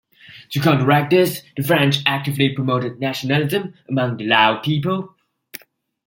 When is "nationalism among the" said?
2.99-4.25